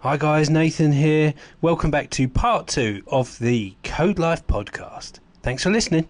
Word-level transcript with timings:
Hi 0.00 0.16
guys, 0.16 0.48
Nathan 0.50 0.92
here. 0.92 1.34
Welcome 1.60 1.90
back 1.90 2.10
to 2.10 2.28
part 2.28 2.68
two 2.68 3.02
of 3.08 3.38
the 3.38 3.74
Code 3.82 4.18
Life 4.18 4.46
podcast. 4.46 5.18
Thanks 5.42 5.62
for 5.62 5.70
listening. 5.70 6.08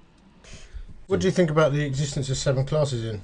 What 1.07 1.20
do 1.20 1.26
you 1.26 1.31
think 1.33 1.50
about 1.50 1.73
the 1.73 1.83
existence 1.84 2.28
of 2.28 2.36
seven 2.36 2.67
classes 2.67 3.04
in? 3.04 3.22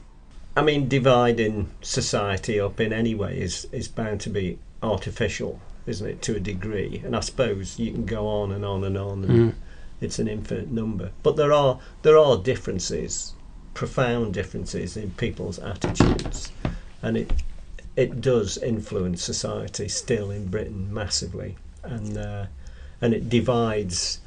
I 0.57 0.63
mean, 0.63 0.89
dividing 0.89 1.71
society 1.83 2.61
up 2.61 2.81
in 2.81 2.93
any 2.93 3.15
way 3.15 3.39
is, 3.41 3.67
is 3.73 3.89
bound 3.89 4.21
to 4.23 4.31
be 4.31 4.59
artificial, 4.83 5.61
isn't 5.87 6.07
it, 6.07 6.23
to 6.23 6.37
a 6.37 6.41
degree? 6.41 7.03
And 7.05 7.17
I 7.17 7.21
suppose 7.21 7.79
you 7.79 7.91
can 7.93 8.07
go 8.07 8.27
on 8.27 8.53
and 8.53 8.65
on 8.65 8.85
and 8.85 8.97
on, 8.97 9.25
and 9.25 9.53
Mm. 9.53 9.55
it's 10.01 10.19
an 10.19 10.29
infinite 10.29 10.71
number. 10.71 11.11
But 11.23 11.37
there 11.37 11.53
are 11.53 11.81
there 12.03 12.17
are 12.19 12.37
differences, 12.37 13.35
profound 13.75 14.33
differences 14.35 14.97
in 14.97 15.11
people's 15.13 15.59
attitudes, 15.59 16.53
and 17.03 17.17
it 17.17 17.33
it 17.97 18.21
does 18.21 18.59
influence 18.59 19.23
society 19.23 19.89
still 19.89 20.31
in 20.31 20.47
Britain 20.47 20.93
massively, 20.93 21.57
and 21.83 22.17
uh, 22.17 22.47
and 23.01 23.13
it 23.15 23.29
divides, 23.29 24.21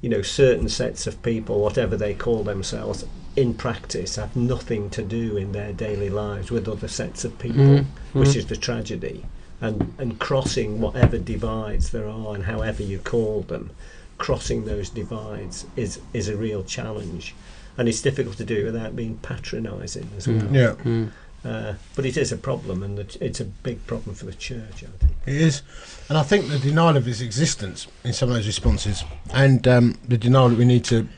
you 0.00 0.08
know, 0.08 0.22
certain 0.22 0.68
sets 0.68 1.06
of 1.06 1.22
people, 1.22 1.60
whatever 1.60 1.96
they 1.96 2.14
call 2.14 2.42
themselves, 2.44 3.04
in 3.36 3.54
practice 3.54 4.16
have 4.16 4.36
nothing 4.36 4.90
to 4.90 5.02
do 5.02 5.36
in 5.36 5.52
their 5.52 5.72
daily 5.72 6.10
lives 6.10 6.50
with 6.50 6.68
other 6.68 6.88
sets 6.88 7.24
of 7.24 7.38
people, 7.38 7.60
Mhm, 7.62 7.86
which 8.12 8.30
mhm. 8.30 8.36
is 8.36 8.46
the 8.46 8.56
tragedy. 8.56 9.24
And 9.60 9.94
and 9.98 10.18
crossing 10.18 10.80
whatever 10.80 11.18
divides 11.18 11.90
there 11.90 12.08
are, 12.08 12.34
and 12.34 12.44
however 12.44 12.82
you 12.82 12.98
call 12.98 13.42
them, 13.42 13.70
crossing 14.18 14.64
those 14.64 14.90
divides 14.90 15.66
is 15.76 16.00
is 16.12 16.28
a 16.28 16.36
real 16.36 16.62
challenge, 16.64 17.34
and 17.78 17.88
it's 17.88 18.02
difficult 18.02 18.36
to 18.38 18.44
do 18.44 18.64
without 18.64 18.94
being 18.96 19.18
patronising 19.22 20.08
as 20.16 20.26
well. 20.28 20.36
Mm. 20.38 20.54
Yeah, 20.54 20.74
Mm. 20.84 21.08
Uh, 21.44 21.74
but 21.96 22.06
it 22.06 22.16
is 22.16 22.30
a 22.30 22.36
problem, 22.36 22.82
and 22.84 22.96
the, 22.96 23.04
ch- 23.04 23.16
it's 23.20 23.40
a 23.40 23.44
big 23.44 23.84
problem 23.88 24.14
for 24.14 24.26
the 24.26 24.34
church. 24.34 24.84
I 24.84 24.86
think. 25.04 25.12
it 25.26 25.34
is. 25.34 25.62
And 26.08 26.16
I 26.16 26.22
think 26.22 26.48
the 26.48 26.58
denial 26.58 26.96
of 26.96 27.08
its 27.08 27.20
existence 27.20 27.88
in 28.04 28.12
some 28.12 28.28
of 28.28 28.36
those 28.36 28.46
responses 28.46 29.02
and 29.34 29.66
um, 29.66 29.98
the 30.06 30.16
denial 30.18 30.50
that 30.50 30.58
we 30.58 30.64
need 30.64 30.84
to 30.84 31.08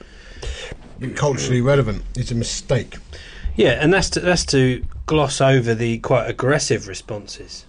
be 0.98 1.10
culturally 1.10 1.60
relevant 1.60 2.04
is 2.16 2.30
a 2.30 2.34
mistake. 2.34 2.96
Yeah, 3.56 3.72
and 3.82 3.92
that's 3.92 4.08
to, 4.10 4.20
that's 4.20 4.46
to 4.46 4.82
gloss 5.06 5.40
over 5.42 5.74
the 5.74 5.98
quite 5.98 6.26
aggressive 6.28 6.88
responses. 6.88 7.66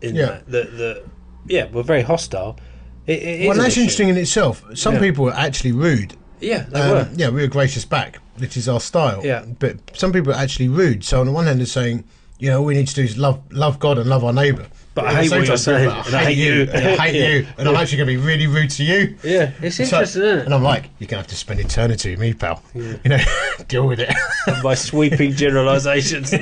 In 0.00 0.14
Yeah. 0.14 0.26
that, 0.26 0.50
that, 0.50 0.76
that 0.78 1.04
yeah, 1.46 1.66
we're 1.70 1.82
very 1.82 2.02
hostile. 2.02 2.58
It, 3.06 3.22
it 3.22 3.40
is 3.40 3.48
well, 3.48 3.56
an 3.58 3.62
that's 3.64 3.72
issue. 3.74 3.80
interesting 3.82 4.08
in 4.08 4.16
itself. 4.16 4.64
Some 4.74 4.94
Yeah. 4.94 5.00
people 5.00 5.28
are 5.28 5.34
actually 5.34 5.72
rude. 5.72 6.14
Yeah, 6.40 6.64
they 6.68 6.80
Um, 6.80 6.90
were. 6.90 7.08
yeah, 7.16 7.28
we 7.30 7.40
were 7.42 7.46
gracious 7.48 7.84
back, 7.84 8.18
which 8.38 8.56
is 8.56 8.68
our 8.68 8.80
style. 8.80 9.20
Yeah. 9.24 9.44
But 9.58 9.76
some 9.94 10.12
people 10.12 10.32
are 10.32 10.36
actually 10.36 10.68
rude. 10.68 11.04
So 11.04 11.20
on 11.20 11.26
the 11.26 11.32
one 11.32 11.46
hand, 11.46 11.58
they're 11.60 11.66
saying, 11.66 12.04
you 12.38 12.50
know, 12.50 12.60
all 12.60 12.64
we 12.66 12.74
need 12.74 12.88
to 12.88 12.94
do 12.94 13.02
is 13.02 13.16
love 13.18 13.40
love 13.50 13.78
God 13.78 13.98
and 13.98 14.08
love 14.08 14.24
our 14.24 14.32
neighbour. 14.32 14.66
But 14.94 15.06
I 15.06 15.22
hate 15.22 15.30
what 15.30 15.46
you're 15.46 15.56
saying, 15.56 15.90
people 15.90 16.06
and 16.06 16.14
I 16.16 16.24
hate 16.24 16.38
you. 16.38 16.62
and 16.72 16.86
I 17.00 17.08
hate 17.08 17.14
Yeah. 17.20 17.28
you, 17.28 17.46
and 17.56 17.68
I'm 17.68 17.76
actually 17.76 17.98
going 17.98 18.08
to 18.08 18.14
be 18.14 18.26
really 18.26 18.48
rude 18.48 18.70
to 18.70 18.84
you. 18.84 19.16
Yeah, 19.22 19.52
it's 19.62 19.76
So- 19.76 19.84
interesting, 19.84 20.22
isn't 20.22 20.38
And 20.46 20.52
I'm 20.54 20.62
like, 20.64 20.90
you're 20.98 21.06
going 21.06 21.22
to 21.22 21.22
have 21.22 21.26
to 21.28 21.36
spend 21.36 21.60
eternity 21.60 22.10
with 22.10 22.18
me, 22.18 22.32
pal. 22.34 22.60
You 22.74 22.98
know, 23.04 23.18
deal 23.68 23.86
with 23.86 24.00
it. 24.00 24.12
it? 24.48 24.62
By 24.62 24.74
sweeping 24.74 25.34
generalisations. 25.36 26.32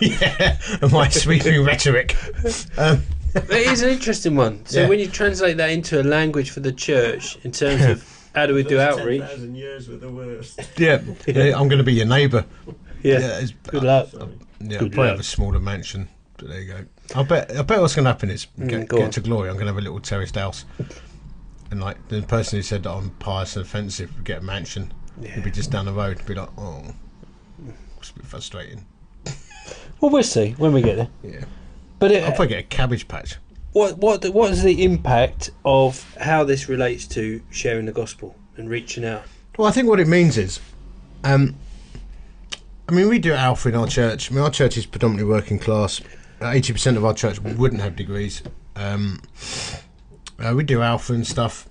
yeah, 0.00 0.58
and 0.82 0.92
my 0.92 1.08
sweeping 1.08 1.62
rhetoric. 1.64 2.16
Um, 2.76 3.02
it 3.34 3.50
is 3.68 3.82
an 3.82 3.90
interesting 3.90 4.34
one. 4.36 4.64
So 4.66 4.80
Yeah. 4.82 4.88
when 4.88 4.98
you 4.98 5.06
translate 5.08 5.56
that 5.58 5.70
into 5.70 6.00
a 6.00 6.04
language 6.04 6.50
for 6.50 6.60
the 6.60 6.72
church, 6.72 7.38
in 7.44 7.52
terms 7.52 7.84
of 7.84 8.04
how 8.36 8.46
do 8.46 8.54
we 8.54 8.62
do 8.62 8.78
outreach? 8.78 9.22
years 9.38 9.88
were 9.88 9.96
the 9.96 10.10
worst. 10.10 10.60
yeah, 10.78 11.00
yeah, 11.26 11.58
I'm 11.58 11.68
going 11.68 11.78
to 11.78 11.84
be 11.84 11.94
your 11.94 12.06
neighbour. 12.06 12.44
Yeah, 13.02 13.18
Yeah, 13.18 13.26
it's- 13.38 13.52
good 13.68 13.82
luck. 13.82 14.08
Yeah, 14.12 14.20
I'll 14.20 14.26
Good 14.68 14.78
probably 14.78 14.96
luck. 14.98 15.06
have 15.08 15.20
a 15.20 15.22
smaller 15.24 15.58
mansion. 15.58 16.08
But 16.36 16.48
there 16.48 16.60
you 16.60 16.72
go. 16.72 16.84
I 17.14 17.22
bet. 17.22 17.50
I 17.56 17.62
bet 17.62 17.80
what's 17.80 17.94
going 17.94 18.04
to 18.04 18.10
happen 18.10 18.28
is 18.30 18.46
Mm, 18.58 18.68
get, 18.68 18.88
go 18.88 18.98
get 18.98 19.12
to 19.12 19.20
glory. 19.20 19.48
I'm 19.48 19.54
going 19.54 19.66
to 19.66 19.72
have 19.72 19.78
a 19.78 19.80
little 19.80 20.00
terraced 20.00 20.34
house, 20.34 20.66
and 21.70 21.80
like 21.80 21.96
the 22.08 22.20
person 22.22 22.58
who 22.58 22.62
said 22.62 22.82
that 22.82 22.90
I'm 22.90 23.08
pious 23.18 23.56
and 23.56 23.64
offensive 23.64 24.14
would 24.16 24.24
get 24.24 24.38
a 24.38 24.42
mansion. 24.42 24.92
Yeah. 25.20 25.30
He'd 25.30 25.44
be 25.44 25.50
just 25.50 25.70
down 25.70 25.86
the 25.86 25.94
road. 25.94 26.24
Be 26.26 26.34
like, 26.34 26.50
oh, 26.58 26.82
it's 27.98 28.10
a 28.10 28.14
bit 28.14 28.26
frustrating. 28.26 28.84
Well, 30.00 30.10
we'll 30.10 30.22
see 30.22 30.50
when 30.58 30.74
we 30.74 30.82
get 30.82 30.96
there. 30.96 31.08
Yeah, 31.22 31.44
But 31.98 32.12
it, 32.12 32.22
I'll 32.22 32.30
probably 32.32 32.48
get 32.48 32.58
a 32.58 32.62
cabbage 32.64 33.08
patch. 33.08 33.36
What 33.76 33.98
what 33.98 34.24
what 34.30 34.50
is 34.50 34.62
the 34.62 34.82
impact 34.84 35.50
of 35.62 36.02
how 36.18 36.42
this 36.44 36.66
relates 36.66 37.06
to 37.08 37.42
sharing 37.50 37.84
the 37.84 37.92
gospel 37.92 38.34
and 38.56 38.70
reaching 38.70 39.04
out? 39.04 39.22
Well, 39.58 39.68
I 39.68 39.70
think 39.70 39.86
what 39.86 40.00
it 40.00 40.08
means 40.08 40.38
is, 40.38 40.60
um, 41.24 41.54
I 42.88 42.92
mean, 42.92 43.08
we 43.10 43.18
do 43.18 43.34
Alpha 43.34 43.68
in 43.68 43.74
our 43.74 43.86
church. 43.86 44.30
I 44.30 44.34
mean, 44.34 44.42
our 44.42 44.50
church 44.50 44.78
is 44.78 44.86
predominantly 44.86 45.30
working 45.30 45.58
class. 45.58 46.00
Eighty 46.40 46.72
percent 46.72 46.96
of 46.96 47.04
our 47.04 47.12
church 47.12 47.38
wouldn't 47.40 47.82
have 47.82 47.96
degrees. 47.96 48.42
Um, 48.76 49.20
uh, 50.38 50.54
we 50.56 50.64
do 50.64 50.80
Alpha 50.80 51.12
and 51.12 51.26
stuff, 51.26 51.68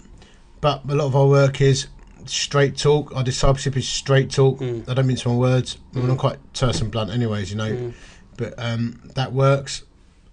but 0.62 0.84
a 0.88 0.94
lot 0.94 1.06
of 1.06 1.16
our 1.16 1.28
work 1.28 1.60
is 1.60 1.88
straight 2.26 2.78
talk. 2.78 3.16
Our 3.16 3.24
discipleship 3.24 3.76
is 3.78 3.88
straight 3.90 4.30
talk. 4.30 4.60
Mm. 4.60 4.88
I 4.88 4.94
don't 4.94 5.08
mince 5.08 5.26
my 5.26 5.34
words. 5.34 5.78
I 5.96 6.00
mean, 6.00 6.12
I'm 6.12 6.18
quite 6.18 6.38
terse 6.54 6.82
and 6.82 6.92
blunt, 6.92 7.10
anyways. 7.10 7.50
You 7.50 7.58
know, 7.58 7.72
Mm. 7.72 7.94
but 8.38 8.54
um, 8.60 9.02
that 9.16 9.34
works. 9.34 9.84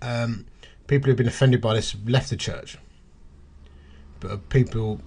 Um, 0.03 0.45
people 0.93 1.07
who've 1.07 1.17
been 1.17 1.27
offended 1.27 1.59
by 1.63 1.73
this 1.73 1.93
have 1.93 2.07
left 2.07 2.29
the 2.29 2.37
church. 2.37 2.77
But 4.21 4.51
people, 4.51 5.01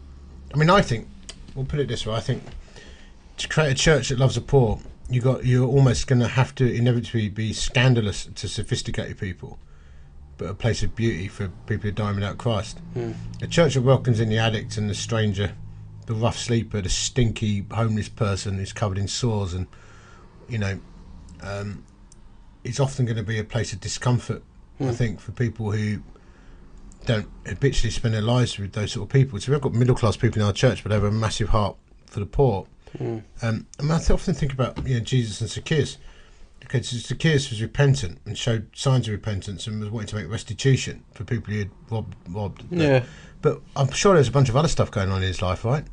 I 0.52 0.58
mean, 0.58 0.72
I 0.72 0.82
think 0.82 1.08
we'll 1.54 1.66
put 1.66 1.80
it 1.80 1.88
this 1.88 2.08
way: 2.08 2.16
I 2.16 2.22
think 2.22 2.42
to 3.38 3.48
create 3.48 3.72
a 3.72 3.76
church 3.76 4.10
that 4.10 4.18
loves 4.18 4.34
the 4.34 4.42
poor, 4.42 4.80
you 5.12 5.22
got 5.22 5.46
you're 5.46 5.68
almost 5.68 6.08
going 6.08 6.22
to 6.22 6.28
have 6.28 6.56
to 6.56 6.66
inevitably 6.74 7.30
be 7.30 7.54
scandalous 7.54 8.26
to 8.26 8.48
sophisticated 8.48 9.20
people, 9.20 9.60
but 10.40 10.50
a 10.50 10.56
place 10.56 10.82
of 10.82 10.96
beauty 10.96 11.28
for 11.28 11.50
people 11.68 11.84
who 11.84 11.92
die 11.92 12.12
without 12.12 12.40
Christ. 12.40 12.80
Mm. 12.96 13.14
A 13.44 13.48
church 13.48 13.76
that 13.76 13.82
welcomes 13.82 14.20
in 14.20 14.30
the 14.30 14.40
addict 14.40 14.78
and 14.78 14.90
the 14.90 14.96
stranger, 14.96 15.54
the 16.08 16.16
rough 16.16 16.38
sleeper, 16.38 16.82
the 16.82 16.90
stinky 16.90 17.64
homeless 17.72 18.10
person 18.10 18.58
who's 18.58 18.74
covered 18.74 18.98
in 18.98 19.08
sores, 19.08 19.54
and 19.54 19.68
you 20.50 20.58
know, 20.58 20.80
um, 21.42 21.86
it's 22.64 22.80
often 22.80 23.06
going 23.06 23.18
to 23.18 23.24
be 23.24 23.38
a 23.38 23.44
place 23.44 23.72
of 23.72 23.80
discomfort. 23.80 24.42
I 24.80 24.84
Mm. 24.86 24.96
think 24.96 25.20
for 25.20 25.32
people 25.32 25.72
who 25.72 26.02
don't 27.06 27.28
habitually 27.46 27.92
spend 27.92 28.14
their 28.14 28.22
lives 28.22 28.58
with 28.58 28.74
those 28.74 28.92
sort 28.94 29.08
of 29.08 29.14
people. 29.14 29.40
So 29.40 29.52
we've 29.52 29.62
got 29.62 29.74
middle 29.74 29.96
class 29.96 30.18
people 30.18 30.42
in 30.42 30.46
our 30.48 30.54
church, 30.54 30.84
but 30.84 30.90
they 30.90 30.96
have 30.96 31.04
a 31.04 31.12
massive 31.12 31.50
heart 31.50 31.76
for 32.08 32.20
the 32.20 32.26
poor. 32.26 32.66
Mm. 32.98 33.24
Um, 33.42 33.68
and 33.80 33.92
I 33.92 33.96
often 33.98 34.34
think 34.34 34.54
about 34.54 34.86
you 34.88 34.96
know 34.96 35.00
Jesus 35.02 35.42
and 35.42 35.50
Zacchaeus. 35.50 35.98
Okay, 36.64 36.82
so 36.82 36.98
Zacchaeus 36.98 37.52
was 37.52 37.62
repentant 37.62 38.18
and 38.26 38.36
showed 38.36 38.68
signs 38.74 39.08
of 39.08 39.12
repentance 39.12 39.68
and 39.68 39.80
was 39.80 39.90
wanting 39.92 40.08
to 40.08 40.16
make 40.16 40.30
restitution 40.32 41.04
for 41.14 41.24
people 41.24 41.54
he 41.54 41.60
had 41.60 41.70
robbed. 41.92 42.16
robbed. 42.30 42.64
Yeah, 42.72 43.04
But 43.44 43.62
I'm 43.76 43.92
sure 43.92 44.16
there's 44.16 44.30
a 44.30 44.32
bunch 44.32 44.50
of 44.50 44.56
other 44.56 44.68
stuff 44.68 44.90
going 44.90 45.12
on 45.12 45.22
in 45.22 45.28
his 45.28 45.44
life, 45.44 45.64
right? 45.64 45.86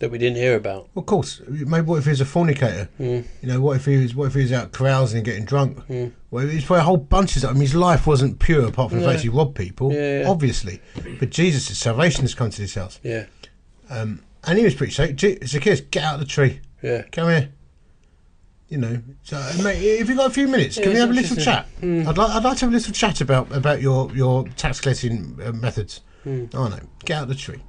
That 0.00 0.10
we 0.10 0.18
didn't 0.18 0.36
hear 0.38 0.56
about. 0.56 0.88
Well, 0.94 1.02
of 1.02 1.06
course. 1.06 1.40
Maybe 1.48 1.86
what 1.86 1.98
if 1.98 2.04
he 2.04 2.10
was 2.10 2.20
a 2.20 2.24
fornicator? 2.26 2.88
Mm. 2.98 3.24
You 3.42 3.48
know, 3.48 3.60
what 3.60 3.76
if 3.76 3.84
he 3.84 3.96
was 3.98 4.14
what 4.14 4.26
if 4.26 4.34
he 4.34 4.42
was 4.42 4.52
out 4.52 4.72
carousing 4.72 5.18
and 5.18 5.24
getting 5.24 5.44
drunk? 5.44 5.78
Mm. 5.88 6.12
Well, 6.30 6.48
it's 6.48 6.64
for 6.64 6.76
a 6.76 6.82
whole 6.82 6.96
bunch 6.96 7.36
of. 7.36 7.44
I 7.44 7.52
mean, 7.52 7.62
his 7.62 7.74
life 7.74 8.06
wasn't 8.06 8.38
pure 8.40 8.66
apart 8.66 8.90
from 8.90 9.00
the 9.00 9.06
fact 9.06 9.20
he 9.22 9.28
robbed 9.28 9.54
people, 9.56 9.92
Yeah, 9.92 10.20
yeah. 10.22 10.28
obviously. 10.28 10.80
But 11.18 11.30
Jesus' 11.30 11.78
salvation 11.78 12.22
has 12.22 12.34
come 12.34 12.50
to 12.50 12.60
this 12.60 12.74
house. 12.74 12.98
Yeah, 13.02 13.26
Um, 13.88 14.22
and 14.44 14.58
he 14.58 14.64
was 14.64 14.74
pretty 14.74 14.92
safe. 14.92 15.18
Zacchaeus, 15.20 15.80
get 15.82 16.02
out 16.04 16.14
of 16.14 16.20
the 16.20 16.26
tree. 16.26 16.60
yeah. 16.82 17.02
Come 17.12 17.28
here. 17.28 17.50
You 18.68 18.78
know, 18.78 19.02
so 19.24 19.36
mate, 19.64 19.82
if 19.82 20.08
you've 20.08 20.16
got 20.16 20.28
a 20.30 20.34
few 20.34 20.46
minutes, 20.46 20.76
Yeah, 20.76 20.84
can 20.84 20.92
we 20.92 20.98
have 21.00 21.10
a 21.10 21.12
little 21.12 21.36
chat? 21.36 21.66
Mm. 21.82 22.06
I'd 22.06 22.16
like, 22.16 22.30
I'd 22.30 22.44
like 22.44 22.56
to 22.58 22.66
have 22.66 22.70
a 22.72 22.76
little 22.76 22.94
chat 22.94 23.20
about 23.20 23.50
about 23.52 23.82
your 23.82 24.10
your 24.14 24.46
tax 24.56 24.80
collecting 24.80 25.36
uh, 25.44 25.50
methods. 25.50 26.02
Mm. 26.24 26.54
Oh 26.54 26.68
no, 26.68 26.78
get 27.04 27.16
out 27.16 27.22
of 27.24 27.28
the 27.30 27.34
tree. 27.34 27.60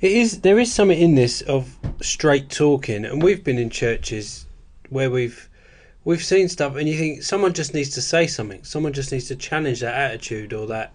It 0.00 0.12
is. 0.12 0.40
There 0.40 0.58
is 0.58 0.72
something 0.72 0.98
in 0.98 1.14
this 1.14 1.40
of 1.42 1.76
straight 2.02 2.50
talking, 2.50 3.04
and 3.04 3.22
we've 3.22 3.42
been 3.42 3.58
in 3.58 3.70
churches 3.70 4.46
where 4.90 5.10
we've 5.10 5.48
we've 6.04 6.22
seen 6.22 6.48
stuff, 6.48 6.76
and 6.76 6.88
you 6.88 6.96
think 6.98 7.22
someone 7.22 7.52
just 7.52 7.74
needs 7.74 7.90
to 7.90 8.02
say 8.02 8.26
something. 8.26 8.62
Someone 8.62 8.92
just 8.92 9.10
needs 9.12 9.26
to 9.28 9.36
challenge 9.36 9.80
that 9.80 9.94
attitude 9.94 10.52
or 10.52 10.66
that 10.68 10.92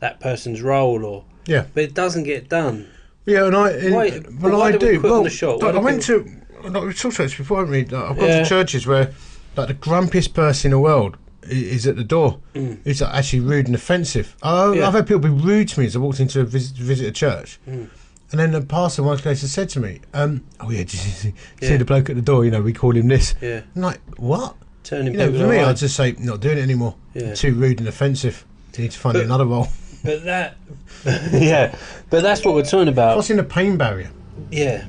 that 0.00 0.20
person's 0.20 0.60
role, 0.62 1.04
or 1.04 1.24
Yeah, 1.46 1.64
but 1.74 1.82
it 1.84 1.94
doesn't 1.94 2.24
get 2.24 2.48
done. 2.48 2.88
yeah, 3.24 3.46
and 3.46 3.56
I 3.56 3.70
and, 3.70 3.94
Why- 3.94 4.20
well, 4.40 4.58
why 4.58 4.68
I 4.68 4.72
do 4.72 4.86
we 4.86 4.92
do. 4.94 5.00
Well, 5.00 5.22
the 5.24 5.30
shot? 5.30 5.60
like, 5.60 5.74
I 5.74 5.78
went 5.78 6.02
to. 6.04 6.28
Like, 6.64 6.84
we 6.84 6.92
talked 6.92 7.16
about 7.16 7.24
this 7.24 7.34
before, 7.36 7.58
haven't 7.58 7.72
we? 7.72 7.84
Like, 7.86 8.10
I've 8.10 8.16
gone 8.18 8.28
Yeah. 8.28 8.42
to 8.42 8.48
churches 8.48 8.86
where 8.86 9.12
like 9.56 9.68
the 9.68 9.74
grumpiest 9.74 10.32
person 10.34 10.68
in 10.68 10.70
the 10.72 10.78
world 10.78 11.16
i- 11.44 11.50
is 11.50 11.86
at 11.86 11.96
the 11.96 12.04
door. 12.04 12.38
Mm. 12.54 12.78
It's 12.84 13.02
actually 13.02 13.40
rude 13.40 13.66
and 13.66 13.74
offensive. 13.74 14.36
I, 14.42 14.74
Yeah. 14.74 14.86
I've 14.86 14.94
had 14.94 15.06
people 15.06 15.20
be 15.20 15.28
rude 15.28 15.68
to 15.70 15.80
me 15.80 15.86
as 15.86 15.96
I 15.96 15.98
walked 15.98 16.20
into 16.20 16.40
a 16.40 16.44
visit, 16.44 16.76
visit 16.76 17.06
a 17.08 17.10
church. 17.12 17.58
Mm. 17.68 17.88
And 18.32 18.40
then 18.40 18.50
the 18.52 18.62
pastor 18.62 19.02
one 19.02 19.18
place 19.18 19.42
has 19.42 19.52
said 19.52 19.68
to 19.70 19.80
me, 19.80 20.00
um, 20.14 20.42
"Oh 20.60 20.70
yeah, 20.70 20.78
did 20.84 20.94
you 20.94 20.98
see, 20.98 21.34
Yeah. 21.60 21.68
see 21.68 21.76
the 21.76 21.84
bloke 21.84 22.08
at 22.10 22.16
the 22.16 22.22
door? 22.22 22.44
You 22.44 22.50
know, 22.50 22.62
we 22.62 22.72
call 22.72 22.96
him 22.96 23.08
this." 23.08 23.34
Yeah, 23.40 23.60
I'm 23.76 23.82
like, 23.82 24.00
"What?" 24.16 24.56
turning 24.84 25.12
You 25.12 25.18
know, 25.18 25.32
for 25.38 25.46
me. 25.46 25.58
I'd 25.58 25.76
just 25.76 25.94
say, 25.94 26.14
"Not 26.18 26.40
doing 26.40 26.58
it 26.58 26.62
anymore. 26.62 26.94
Yeah. 27.14 27.34
Too 27.34 27.54
rude 27.54 27.78
and 27.78 27.88
offensive. 27.88 28.44
You 28.76 28.84
need 28.84 28.90
to 28.92 28.98
find 28.98 29.14
But- 29.14 29.24
another 29.24 29.46
role." 29.46 29.68
But 30.04 30.24
that, 30.24 30.56
yeah, 31.32 31.76
but 32.10 32.24
that's 32.24 32.44
what 32.44 32.54
we're 32.56 32.64
talking 32.64 32.88
about. 32.88 33.12
Crossing 33.14 33.36
the 33.36 33.44
pain 33.44 33.76
barrier. 33.76 34.10
Yeah, 34.50 34.84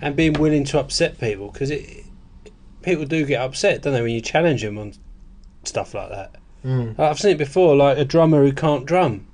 and 0.00 0.14
being 0.14 0.34
willing 0.34 0.62
to 0.66 0.78
upset 0.78 1.18
people 1.18 1.50
because 1.50 1.70
it 1.72 2.04
people 2.82 3.04
do 3.04 3.24
get 3.26 3.40
upset, 3.40 3.82
don't 3.82 3.92
they, 3.92 4.00
when 4.02 4.12
you 4.12 4.20
challenge 4.20 4.62
them 4.62 4.78
on 4.78 4.94
stuff 5.64 5.94
like 5.94 6.10
that. 6.10 6.36
Mm. 6.64 6.96
I've 6.98 7.18
seen 7.18 7.32
it 7.32 7.38
before, 7.38 7.74
like 7.74 7.98
a 7.98 8.04
drummer 8.04 8.44
who 8.44 8.52
can't 8.52 8.86
drum. 8.86 9.26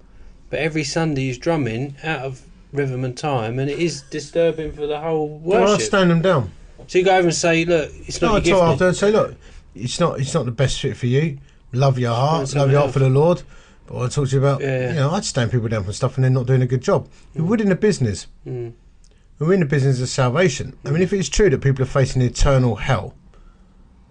but 0.49 0.61
every 0.61 0.85
Sunday 0.85 1.27
he's 1.27 1.37
drumming 1.37 1.97
out 2.03 2.21
of 2.21 2.41
rhythm 2.73 3.05
and 3.05 3.17
time, 3.17 3.59
and 3.59 3.71
it 3.71 3.79
is 3.79 4.03
disturbing 4.03 4.73
for 4.73 4.87
the 4.87 5.01
whole 5.01 5.39
Well, 5.43 5.73
I'd 5.75 5.81
stand 5.83 6.11
them 6.11 6.23
down. 6.23 6.51
So 6.87 6.99
you 6.99 7.05
go 7.05 7.17
over 7.17 7.29
and 7.29 7.35
say, 7.37 7.65
"Look, 7.65 7.91
it's 8.07 8.21
No, 8.23 8.33
not 8.35 8.47
your 8.47 8.61
gift." 8.61 8.73
after 8.73 8.87
and 8.89 8.97
say, 8.97 9.11
look, 9.11 9.37
it's 9.75 10.01
not 10.01 10.21
it's 10.21 10.33
not 10.35 10.45
the 10.47 10.51
best 10.53 10.81
fit 10.81 10.97
for 10.97 11.07
you. 11.07 11.39
Love 11.73 11.99
your 11.99 12.15
heart, 12.15 12.55
love 12.55 12.71
your 12.71 12.79
heart 12.81 12.87
else. 12.89 12.93
for 12.95 12.99
the 13.01 13.11
Lord. 13.11 13.43
But 13.87 13.99
I 14.03 14.07
to 14.09 14.15
talk 14.15 14.29
to 14.29 14.33
you 14.37 14.39
about, 14.39 14.61
Yeah. 14.61 14.89
you 14.91 14.95
know, 14.97 15.11
I'd 15.13 15.25
stand 15.25 15.51
people 15.51 15.69
down 15.69 15.85
for 15.85 15.93
stuff 15.93 16.17
and 16.17 16.25
they're 16.25 16.31
not 16.31 16.47
doing 16.47 16.61
a 16.63 16.67
good 16.67 16.83
job. 16.83 17.09
You 17.35 17.45
would 17.45 17.61
in 17.61 17.71
a 17.73 17.75
business. 17.75 18.27
Mm. 18.47 18.73
We're 19.39 19.55
in 19.55 19.61
the 19.61 19.67
business 19.67 20.01
of 20.03 20.09
salvation. 20.09 20.75
I 20.85 20.91
mean, 20.91 21.01
if 21.03 21.13
it's 21.13 21.29
true 21.29 21.49
that 21.51 21.61
people 21.63 21.83
are 21.83 21.87
facing 21.87 22.21
eternal 22.23 22.77
hell 22.77 23.15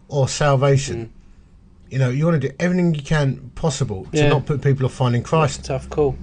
or 0.08 0.28
salvation, 0.28 1.12
you 1.90 2.00
know, 2.00 2.10
you 2.10 2.26
want 2.26 2.42
to 2.42 2.48
do 2.48 2.54
everything 2.60 2.96
you 2.96 3.02
can 3.02 3.52
possible 3.56 4.08
to 4.14 4.18
Yeah. 4.18 4.30
not 4.30 4.46
put 4.46 4.62
people 4.62 4.86
off 4.86 4.94
finding 4.94 5.22
Christ. 5.24 5.66
Tough 5.66 5.90
call. 5.90 6.16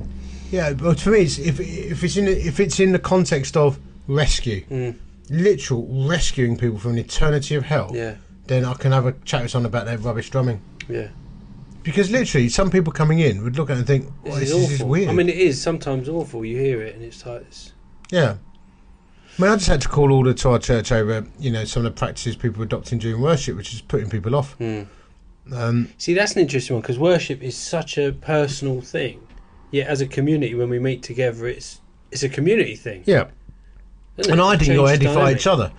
Yeah, 0.54 0.72
but 0.72 1.00
for 1.00 1.10
me, 1.10 1.20
it's, 1.22 1.38
if 1.38 1.58
if 1.60 2.04
it's 2.04 2.16
in 2.16 2.26
the, 2.26 2.46
if 2.46 2.60
it's 2.60 2.78
in 2.80 2.92
the 2.92 2.98
context 2.98 3.56
of 3.56 3.78
rescue, 4.06 4.64
Mm. 4.70 4.94
literal 5.30 6.06
rescuing 6.08 6.56
people 6.56 6.78
from 6.78 6.92
an 6.92 6.98
eternity 6.98 7.54
of 7.56 7.64
hell, 7.64 7.90
Yeah, 7.94 8.14
then 8.46 8.64
I 8.64 8.74
can 8.74 8.92
have 8.92 9.06
a 9.06 9.12
chat 9.24 9.42
with 9.42 9.50
someone 9.50 9.66
about 9.66 9.86
their 9.86 9.98
rubbish 9.98 10.30
drumming. 10.30 10.60
yeah. 10.88 11.08
Because 11.82 12.10
literally, 12.10 12.48
some 12.48 12.70
people 12.70 12.92
coming 12.92 13.18
in 13.18 13.42
would 13.42 13.56
look 13.58 13.68
at 13.68 13.74
it 13.76 13.78
and 13.80 13.86
think, 13.86 14.04
This 14.24 14.34
is 14.36 14.40
this, 14.40 14.70
is 14.70 14.80
awful. 14.80 14.88
weird. 14.88 15.08
I 15.10 15.12
mean, 15.12 15.28
it 15.28 15.36
is 15.36 15.60
sometimes 15.60 16.08
awful. 16.08 16.42
You 16.44 16.56
hear 16.58 16.80
it, 16.82 16.94
and 16.94 17.04
it's 17.04 17.26
like, 17.26 17.42
it's, 17.42 17.72
yeah. 18.10 18.36
I 19.38 19.42
mean, 19.42 19.50
I 19.50 19.56
just 19.56 19.68
had 19.68 19.80
to 19.82 19.88
call 19.88 20.12
order 20.12 20.32
to 20.32 20.48
our 20.50 20.58
church 20.58 20.92
over, 20.92 21.26
you 21.38 21.50
know, 21.50 21.64
some 21.66 21.84
of 21.84 21.92
the 21.92 21.98
practices 21.98 22.36
people 22.36 22.60
were 22.60 22.64
adopting 22.64 22.98
during 23.00 23.20
worship, 23.20 23.56
which 23.56 23.74
is 23.74 23.80
putting 23.82 24.08
people 24.08 24.34
off. 24.34 24.56
mm. 24.58 24.86
Um, 25.52 25.90
See, 25.98 26.14
that's 26.14 26.32
an 26.36 26.40
interesting 26.40 26.74
one 26.76 26.80
because 26.80 26.98
worship 26.98 27.42
is 27.42 27.54
such 27.54 27.98
a 27.98 28.12
personal 28.12 28.80
thing. 28.80 29.20
Yet, 29.74 29.88
as 29.88 30.00
a 30.00 30.06
community, 30.06 30.54
when 30.54 30.70
we 30.70 30.78
meet 30.78 31.02
together, 31.02 31.48
it's 31.48 31.80
it's 32.12 32.22
a 32.22 32.28
community 32.28 32.76
thing. 32.76 33.02
yeah, 33.06 33.24
and? 34.28 34.40
I 34.40 34.56
think 34.56 34.70
you 34.70 34.86
edify 34.86 35.14
dynamic. 35.14 35.36
each 35.36 35.46
other. 35.48 35.72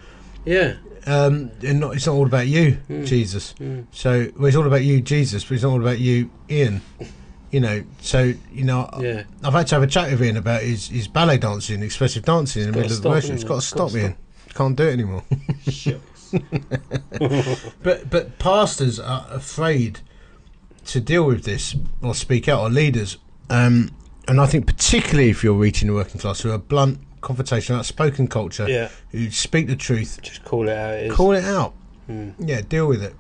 Yeah, 0.43 0.73
Um, 1.07 1.49
and 1.63 1.79
not, 1.79 1.95
it's 1.95 2.05
not 2.05 2.13
all 2.13 2.25
about 2.25 2.47
you, 2.47 2.77
Mm. 2.89 3.05
Jesus. 3.07 3.53
Mm. 3.57 3.85
So 3.91 4.27
well, 4.35 4.47
it's 4.47 4.57
all 4.57 4.67
about 4.67 4.83
you, 4.83 4.99
Jesus, 4.99 5.45
but 5.45 5.53
it's 5.53 5.63
not 5.63 5.71
all 5.71 5.79
about 5.79 5.99
you, 5.99 6.29
Ian. 6.49 6.81
You 7.51 7.61
know, 7.61 7.83
so 8.01 8.33
you 8.51 8.65
know, 8.65 8.89
yeah. 8.99 9.23
I've 9.41 9.53
had 9.53 9.67
to 9.67 9.75
have 9.75 9.83
a 9.83 9.87
chat 9.87 10.11
with 10.11 10.21
Ian 10.21 10.35
about 10.35 10.61
his, 10.61 10.89
his 10.89 11.07
ballet 11.07 11.37
dancing, 11.37 11.81
expressive 11.81 12.23
dancing 12.25 12.63
in 12.63 12.71
the 12.71 12.77
middle 12.77 12.91
of 12.91 12.97
the 12.97 13.01
stop, 13.01 13.11
worship. 13.13 13.31
It's 13.31 13.43
it? 13.43 13.47
got 13.47 13.55
to 13.55 13.61
stop, 13.61 13.95
Ian. 13.95 14.15
Can't 14.55 14.75
do 14.75 14.83
it 14.89 14.91
anymore. 14.91 15.23
but 17.81 18.09
but 18.09 18.37
pastors 18.39 18.99
are 18.99 19.25
afraid 19.29 20.01
to 20.87 20.99
deal 20.99 21.23
with 21.25 21.43
this 21.45 21.75
or 22.01 22.13
speak 22.13 22.49
out, 22.49 22.59
or 22.61 22.69
leaders. 22.69 23.17
Um, 23.49 23.91
and 24.27 24.41
I 24.41 24.45
think 24.47 24.65
particularly 24.67 25.29
if 25.29 25.43
you're 25.43 25.53
reaching 25.53 25.87
the 25.87 25.93
working 25.93 26.19
class, 26.19 26.41
who 26.41 26.51
are 26.51 26.57
blunt, 26.57 26.99
confrontational, 27.21 27.77
outspoken 27.77 28.27
culture, 28.27 28.67
Yeah, 28.67 28.89
who 29.11 29.29
speak 29.31 29.67
the 29.67 29.75
truth, 29.75 30.19
just 30.21 30.43
call 30.43 30.67
it 30.67 30.75
how 30.75 30.89
it 30.89 31.11
call 31.11 31.31
it 31.33 31.43
out. 31.43 31.73
Mm. 32.09 32.33
Yeah, 32.39 32.61
deal 32.61 32.87
with 32.87 33.03
it. 33.03 33.15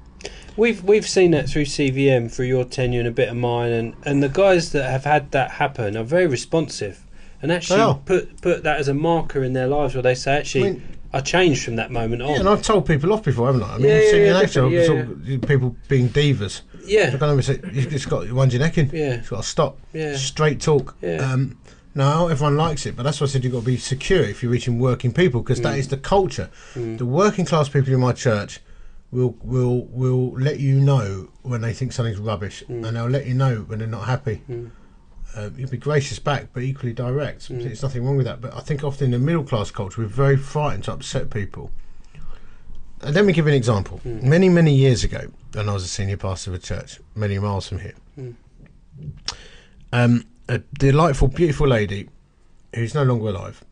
We've 0.57 0.83
we've 0.83 1.07
seen 1.07 1.31
that 1.31 1.49
through 1.49 1.65
CVM, 1.65 2.31
through 2.31 2.45
your 2.45 2.65
tenure 2.65 2.99
and 2.99 3.07
a 3.07 3.11
bit 3.11 3.29
of 3.29 3.35
mine, 3.35 3.71
and, 3.71 3.95
and 4.05 4.23
the 4.23 4.29
guys 4.29 4.71
that 4.71 4.89
have 4.89 5.03
had 5.03 5.31
that 5.31 5.51
happen 5.51 5.97
are 5.97 6.03
very 6.03 6.27
responsive, 6.27 7.05
and 7.41 7.51
actually 7.51 7.81
are. 7.81 7.95
put 7.95 8.41
put 8.41 8.63
that 8.63 8.79
as 8.79 8.87
a 8.87 8.93
marker 8.93 9.43
in 9.43 9.53
their 9.53 9.67
lives 9.67 9.93
where 9.95 10.01
they 10.03 10.15
say, 10.15 10.37
actually, 10.37 10.67
I 10.67 10.71
mean- 10.71 10.83
I 11.13 11.21
changed 11.21 11.63
from 11.63 11.77
that 11.77 11.91
moment 11.91 12.21
on. 12.21 12.29
Yeah, 12.31 12.39
and 12.39 12.49
I've 12.49 12.61
told 12.61 12.85
people 12.85 13.13
off 13.13 13.23
before, 13.23 13.45
haven't 13.45 13.63
I? 13.63 13.75
I 13.75 13.77
mean, 13.77 13.87
Yeah, 13.87 13.95
yeah, 13.95 14.45
senior 14.45 14.69
yeah, 14.69 14.85
sort 14.85 15.47
people 15.47 15.73
being 15.87 16.09
divas. 16.09 16.59
Yeah, 16.85 17.11
I 17.13 17.17
don't 17.17 17.35
know, 17.35 17.41
say, 17.41 17.59
you've 17.71 17.89
just 17.89 18.09
got 18.09 18.31
one's 18.31 18.53
your 18.53 18.61
neck 18.61 18.77
in. 18.77 18.89
yeah, 18.93 19.15
It's 19.15 19.29
got 19.29 19.37
to 19.43 19.47
stop. 19.47 19.77
yeah, 19.93 20.15
Straight 20.15 20.61
talk. 20.61 20.95
Yeah. 21.01 21.17
Um, 21.17 21.57
no, 21.93 22.27
everyone 22.27 22.57
likes 22.57 22.85
it, 22.85 22.95
but 22.95 23.03
that's 23.03 23.21
why 23.21 23.25
I 23.25 23.29
said 23.29 23.43
you've 23.43 23.53
got 23.53 23.61
to 23.61 23.65
be 23.65 23.77
secure 23.77 24.21
if 24.21 24.43
you're 24.43 24.51
reaching 24.51 24.79
working 24.79 25.13
people, 25.13 25.41
because 25.41 25.61
that 25.61 25.75
Mm. 25.75 25.79
is 25.79 25.87
the 25.87 25.97
culture. 25.97 26.49
Mm. 26.73 26.97
The 26.97 27.05
working 27.05 27.45
class 27.45 27.69
people 27.69 27.93
in 27.93 27.99
my 28.01 28.11
church 28.11 28.59
will 29.11 29.35
will 29.43 29.85
will 29.91 30.31
let 30.39 30.59
you 30.59 30.75
know 30.81 31.29
when 31.43 31.61
they 31.61 31.71
think 31.73 31.93
something's 31.93 32.17
rubbish, 32.19 32.63
Mm. 32.69 32.85
and 32.87 32.97
they'll 32.97 33.07
let 33.07 33.25
you 33.27 33.33
know 33.33 33.63
when 33.67 33.79
they're 33.79 33.87
not 33.87 34.05
happy. 34.07 34.41
Mm. 34.49 34.71
Uh, 35.35 35.49
you'll 35.55 35.69
be 35.69 35.77
gracious 35.77 36.19
back, 36.19 36.47
but 36.53 36.63
equally 36.63 36.91
direct. 36.93 37.49
Mm. 37.49 37.63
There's 37.63 37.81
nothing 37.83 38.03
wrong 38.05 38.17
with 38.17 38.25
that. 38.25 38.41
But 38.41 38.53
I 38.55 38.59
think 38.61 38.83
often 38.83 39.05
in 39.05 39.11
the 39.11 39.19
middle 39.19 39.43
class 39.43 39.71
culture, 39.71 40.01
we're 40.01 40.07
very 40.07 40.37
frightened 40.37 40.85
to 40.85 40.93
upset 40.93 41.29
people. 41.29 41.71
Uh, 43.05 43.11
let 43.11 43.25
me 43.25 43.33
give 43.33 43.45
you 43.45 43.51
an 43.51 43.57
example. 43.57 44.01
Mm. 44.05 44.23
Many, 44.23 44.49
many 44.49 44.73
years 44.73 45.03
ago, 45.03 45.27
when 45.53 45.69
I 45.69 45.73
was 45.73 45.83
a 45.83 45.87
senior 45.87 46.17
pastor 46.17 46.51
of 46.51 46.55
a 46.55 46.59
church, 46.59 46.99
many 47.15 47.37
miles 47.39 47.67
from 47.67 47.79
here, 47.79 47.93
Mm. 48.19 48.35
um, 49.91 50.25
a 50.47 50.59
delightful, 50.79 51.27
beautiful 51.27 51.67
lady 51.67 52.09
who's 52.73 52.93
no 52.95 53.03
longer 53.03 53.29
alive 53.29 53.63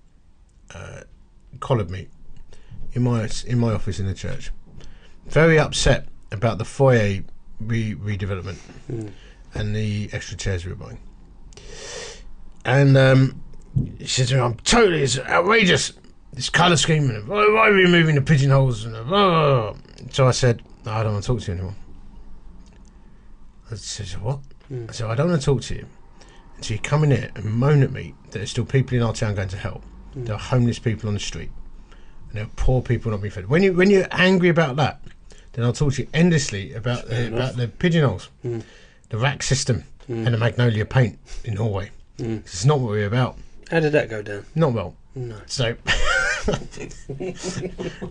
uh, 0.73 1.01
collared 1.59 1.89
me 1.89 2.07
in 2.93 3.03
my 3.03 3.29
in 3.45 3.59
my 3.59 3.71
office 3.73 3.99
in 3.99 4.05
the 4.07 4.13
church. 4.13 4.51
Very 5.27 5.57
upset 5.59 6.07
about 6.31 6.57
the 6.57 6.65
foyer 6.65 7.21
re- 7.59 7.95
redevelopment 7.95 8.57
Mm. 8.91 9.11
and 9.53 9.75
the 9.75 10.09
extra 10.11 10.35
chairs 10.37 10.65
we 10.65 10.71
were 10.73 10.77
buying. 10.77 10.99
And 12.65 12.97
um, 12.97 13.41
she 13.99 14.07
said 14.07 14.27
to 14.29 14.35
me, 14.35 14.41
"I'm 14.41 14.55
totally 14.55 15.03
it's 15.03 15.17
outrageous. 15.19 15.93
This 16.33 16.49
colour 16.49 16.77
scheme. 16.77 17.09
And 17.09 17.27
why, 17.27 17.37
why 17.53 17.69
are 17.69 17.73
we 17.73 17.87
moving 17.87 18.15
the 18.15 18.21
pigeonholes?" 18.21 18.85
And 18.85 18.93
blah, 18.93 19.03
blah, 19.03 19.71
blah." 19.73 19.79
so 20.11 20.27
I 20.27 20.31
said, 20.31 20.61
"I 20.85 21.03
don't 21.03 21.13
want 21.13 21.23
to 21.23 21.27
talk 21.27 21.41
to 21.41 21.47
you 21.51 21.53
anymore." 21.57 21.75
I 23.71 23.75
said, 23.75 24.07
"What?" 24.21 24.39
Mm. 24.71 24.89
I 24.89 24.93
said, 24.93 25.07
"I 25.09 25.15
don't 25.15 25.29
want 25.29 25.41
to 25.41 25.45
talk 25.45 25.61
to 25.63 25.75
you." 25.75 25.85
And 26.55 26.65
so 26.65 26.73
you 26.73 26.79
come 26.79 27.03
in 27.03 27.11
here 27.11 27.31
and 27.35 27.45
moan 27.45 27.83
at 27.83 27.91
me 27.91 28.15
that 28.25 28.31
there's 28.39 28.51
still 28.51 28.65
people 28.65 28.97
in 28.97 29.03
our 29.03 29.13
town 29.13 29.35
going 29.35 29.49
to 29.49 29.57
hell. 29.57 29.81
Mm. 30.15 30.25
There 30.25 30.35
are 30.35 30.39
homeless 30.39 30.79
people 30.79 31.07
on 31.07 31.13
the 31.13 31.19
street, 31.19 31.49
and 32.29 32.37
there 32.37 32.43
are 32.45 32.49
poor 32.55 32.81
people 32.81 33.11
not 33.11 33.21
being 33.21 33.31
fed. 33.31 33.49
When 33.49 33.63
you 33.63 33.73
when 33.73 33.89
you're 33.89 34.07
angry 34.11 34.49
about 34.49 34.75
that, 34.77 35.01
then 35.53 35.65
I'll 35.65 35.73
talk 35.73 35.93
to 35.93 36.01
you 36.03 36.07
endlessly 36.13 36.73
about 36.73 37.07
the, 37.07 37.27
about 37.33 37.55
the 37.57 37.67
pigeonholes, 37.67 38.29
Mm. 38.45 38.63
the 39.09 39.17
rack 39.17 39.43
system, 39.43 39.83
Mm. 40.09 40.25
and 40.25 40.33
the 40.33 40.37
magnolia 40.37 40.85
paint 40.85 41.17
in 41.45 41.53
Norway. 41.55 41.91
Mm. 42.19 42.39
It's 42.39 42.65
not 42.65 42.79
what 42.79 42.89
we're 42.91 43.07
about. 43.07 43.37
How 43.71 43.79
did 43.79 43.91
that 43.93 44.09
go 44.09 44.21
down? 44.21 44.45
Not 44.55 44.73
well. 44.73 44.95
No. 45.15 45.37
So, 45.45 45.75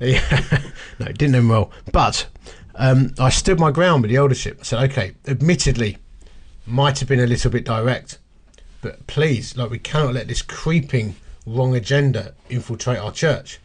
yeah, 0.00 0.50
no, 0.98 1.06
it 1.06 1.18
didn't 1.18 1.34
end 1.34 1.48
well. 1.48 1.70
But 1.92 2.26
um, 2.74 3.14
I 3.18 3.28
stood 3.30 3.58
my 3.60 3.70
ground 3.70 4.02
with 4.02 4.10
the 4.10 4.16
eldership. 4.16 4.58
I 4.60 4.62
said, 4.64 4.90
okay, 4.90 5.12
admittedly, 5.26 5.98
might 6.66 6.98
have 7.00 7.08
been 7.08 7.20
a 7.20 7.26
little 7.26 7.50
bit 7.50 7.64
direct, 7.64 8.18
but 8.80 9.06
please, 9.06 9.56
like, 9.56 9.70
we 9.70 9.78
cannot 9.78 10.14
let 10.14 10.28
this 10.28 10.42
creeping 10.42 11.14
wrong 11.46 11.74
agenda 11.74 12.34
infiltrate 12.48 12.98
our 12.98 13.12
church 13.12 13.58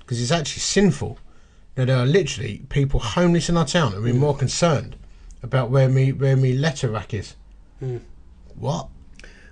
because 0.00 0.20
it's 0.20 0.32
actually 0.32 0.60
sinful. 0.60 1.18
Now, 1.76 1.84
there 1.84 1.96
are 1.96 2.06
literally 2.06 2.62
people 2.68 3.00
homeless 3.00 3.48
in 3.48 3.56
our 3.56 3.64
town 3.66 3.94
and 3.94 4.02
we're 4.02 4.12
Mm. 4.14 4.18
more 4.18 4.36
concerned 4.36 4.96
about 5.42 5.70
where 5.70 5.88
me 5.88 6.12
where 6.12 6.36
me 6.36 6.52
letter 6.52 6.88
rack 6.90 7.14
is. 7.14 7.34
Mm. 7.82 8.00
What? 8.56 8.88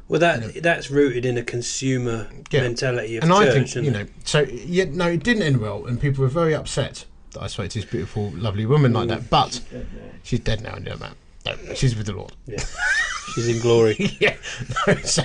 Well, 0.09 0.21
that 0.21 0.63
that's 0.63 0.91
rooted 0.91 1.25
in 1.27 1.37
a 1.37 1.43
consumer 1.43 2.29
Yeah. 2.51 2.63
mentality 2.63 3.17
of 3.19 3.25
and 3.25 3.33
church, 3.33 3.49
I 3.49 3.53
think 3.53 3.67
isn't 3.67 3.85
you 3.85 3.91
it? 3.91 3.93
know, 3.95 4.07
so 4.25 4.41
yeah, 4.51 4.85
no, 4.91 5.07
it 5.09 5.23
didn't 5.23 5.43
end 5.43 5.59
well, 5.61 5.85
and 5.87 6.01
people 6.01 6.23
were 6.23 6.29
very 6.31 6.55
upset 6.55 7.05
that 7.33 7.43
I 7.43 7.47
spoke 7.47 7.69
to 7.71 7.79
this 7.81 7.91
beautiful, 7.91 8.33
lovely 8.35 8.65
woman 8.65 8.93
like 8.95 9.07
Mm. 9.07 9.11
that. 9.11 9.31
But 9.31 9.61
she's 10.23 10.41
dead 10.41 10.63
now, 10.63 10.77
no 10.77 10.97
man. 10.97 11.13
No, 11.45 11.75
she's 11.75 11.95
with 11.95 12.07
the 12.07 12.13
Lord. 12.15 12.33
Yeah. 12.47 12.63
She's 13.35 13.49
in 13.49 13.61
glory. 13.61 14.17
yeah. 14.21 14.37
No, 14.87 14.95
so, 15.03 15.23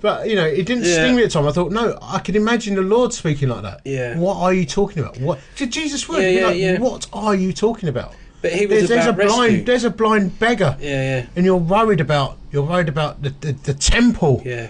but 0.00 0.28
you 0.28 0.34
know, 0.34 0.44
it 0.46 0.66
didn't 0.66 0.84
Yeah. 0.84 0.94
sting 0.94 1.14
me 1.16 1.22
at 1.22 1.30
the 1.30 1.34
time. 1.34 1.46
I 1.46 1.52
thought, 1.52 1.70
no, 1.70 1.96
I 2.02 2.18
could 2.18 2.34
imagine 2.34 2.74
the 2.74 2.82
Lord 2.82 3.12
speaking 3.12 3.48
like 3.48 3.62
that. 3.62 3.82
Yeah. 3.84 4.18
What 4.18 4.38
are 4.38 4.52
you 4.52 4.66
talking 4.66 5.00
about? 5.02 5.18
What 5.20 5.38
did 5.56 5.70
Jesus 5.70 6.08
word? 6.08 6.22
Yeah, 6.22 6.28
yeah, 6.28 6.46
like, 6.46 6.56
yeah. 6.58 6.78
What 6.80 7.06
are 7.12 7.34
you 7.36 7.52
talking 7.52 7.88
about? 7.88 8.14
But 8.42 8.52
he 8.52 8.66
was 8.66 8.88
There's, 8.88 8.88
there's 8.88 9.06
a 9.06 9.12
rescue. 9.12 9.34
blind, 9.36 9.66
there's 9.66 9.84
a 9.84 9.90
blind 9.90 10.38
beggar, 10.38 10.76
yeah, 10.80 11.26
and 11.36 11.44
you're 11.44 11.56
worried 11.56 12.00
about, 12.00 12.38
you're 12.50 12.64
worried 12.64 12.88
about 12.88 13.22
the 13.22 13.30
the, 13.30 13.52
the 13.52 13.74
temple. 13.74 14.42
yeah, 14.44 14.68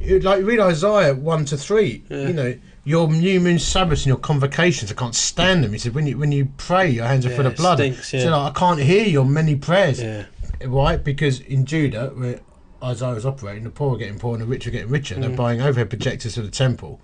You- 0.00 0.18
like 0.20 0.44
read 0.44 0.60
Isaiah 0.60 1.14
one 1.14 1.44
to 1.46 1.56
three. 1.56 2.02
Yeah. 2.10 2.26
You 2.28 2.32
know 2.34 2.54
your 2.86 3.08
new 3.08 3.40
moon 3.40 3.58
Sabbaths 3.58 4.02
and 4.02 4.08
your 4.08 4.18
convocations. 4.18 4.90
I 4.92 4.94
can't 4.94 5.14
stand 5.14 5.64
them. 5.64 5.72
He 5.72 5.78
said 5.78 5.94
when 5.94 6.06
you 6.06 6.18
when 6.18 6.32
you 6.32 6.48
pray, 6.58 6.90
your 6.90 7.06
hands 7.06 7.24
are 7.24 7.30
Yeah, 7.30 7.36
full 7.36 7.46
of 7.46 7.56
blood. 7.56 7.78
stinks, 7.78 8.10
He 8.10 8.18
yeah. 8.18 8.24
said 8.24 8.32
I 8.32 8.50
can't 8.50 8.80
hear 8.80 9.04
your 9.06 9.24
many 9.24 9.54
prayers. 9.56 10.02
yeah, 10.02 10.24
Right, 10.66 11.02
because 11.02 11.40
in 11.40 11.64
Judah, 11.66 12.08
where 12.14 12.40
Isaiah 12.82 13.14
was 13.14 13.24
operating, 13.24 13.64
the 13.64 13.70
poor 13.70 13.94
are 13.94 13.98
getting 13.98 14.18
poor 14.18 14.34
and 14.34 14.42
the 14.42 14.46
rich 14.46 14.66
are 14.66 14.70
getting 14.70 14.90
richer. 14.90 15.14
Mm. 15.14 15.20
They're 15.22 15.30
buying 15.36 15.62
overhead 15.62 15.88
projectors 15.88 16.34
for 16.34 16.42
the 16.42 16.50
temple. 16.50 17.00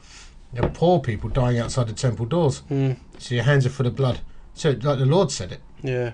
There 0.52 0.64
are 0.64 0.68
poor 0.68 0.98
people 1.00 1.30
dying 1.30 1.58
outside 1.58 1.86
the 1.86 1.92
temple 1.94 2.26
doors. 2.26 2.62
mm, 2.70 2.96
So 3.18 3.34
your 3.36 3.44
hands 3.44 3.64
are 3.64 3.70
full 3.70 3.86
of 3.86 3.94
blood. 3.96 4.18
So 4.52 4.70
like 4.70 4.98
the 4.98 5.06
Lord 5.06 5.30
said 5.30 5.52
it. 5.52 5.60
Yeah. 5.82 6.12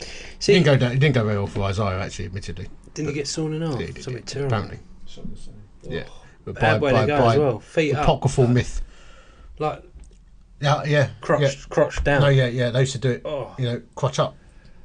It 0.00 0.08
didn't 0.40 0.64
go 0.64 0.76
down. 0.76 0.92
It 0.92 0.98
didn't 0.98 1.14
go 1.14 1.24
very 1.24 1.36
well 1.38 1.46
for 1.46 1.62
Isaiah, 1.62 2.00
actually, 2.00 2.26
admittedly. 2.26 2.68
didn't 2.94 3.10
he 3.10 3.14
get 3.14 3.28
sawn 3.28 3.54
in 3.54 3.62
half? 3.62 3.80
Yeah, 3.80 3.86
he 3.86 3.92
did, 3.92 4.04
Something 4.04 4.22
yeah, 4.22 4.26
terrible. 4.26 4.46
Apparently, 4.56 4.78
yeah. 5.82 6.04
But 6.44 6.54
Bad 6.56 6.80
way 6.80 6.92
to 6.92 7.06
go 7.06 7.28
as 7.28 7.38
well. 7.38 7.60
Feet 7.60 7.94
up, 7.94 8.02
apocryphal 8.04 8.48
myth. 8.48 8.82
like 9.58 9.82
Yeah, 10.60 10.82
yeah, 10.84 11.10
crotch, 11.20 11.42
yeah. 11.42 11.50
crotch 11.68 12.02
down. 12.02 12.22
No, 12.22 12.28
yeah, 12.28 12.46
yeah. 12.46 12.70
They 12.70 12.80
used 12.80 12.92
to 12.92 12.98
do 12.98 13.10
it. 13.10 13.22
Oh, 13.24 13.54
You 13.58 13.64
know, 13.66 13.82
crotch 13.94 14.18
up. 14.18 14.34